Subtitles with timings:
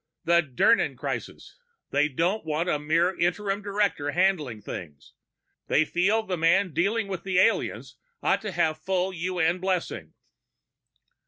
[0.23, 1.59] "The Dirnan crisis.
[1.91, 5.13] They don't want a mere interim director handling things.
[5.67, 10.15] They feel the man dealing with the aliens ought to have full UN blessing."